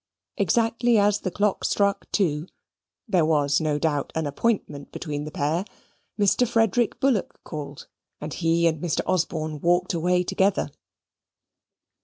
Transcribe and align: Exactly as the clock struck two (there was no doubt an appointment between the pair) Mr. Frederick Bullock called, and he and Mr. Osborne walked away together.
Exactly 0.37 0.97
as 0.97 1.19
the 1.19 1.29
clock 1.29 1.63
struck 1.63 2.09
two 2.11 2.47
(there 3.07 3.23
was 3.23 3.61
no 3.61 3.77
doubt 3.77 4.11
an 4.15 4.25
appointment 4.25 4.91
between 4.91 5.25
the 5.25 5.31
pair) 5.31 5.63
Mr. 6.19 6.47
Frederick 6.47 6.99
Bullock 6.99 7.39
called, 7.43 7.87
and 8.19 8.33
he 8.33 8.65
and 8.65 8.81
Mr. 8.81 9.01
Osborne 9.05 9.59
walked 9.61 9.93
away 9.93 10.23
together. 10.23 10.71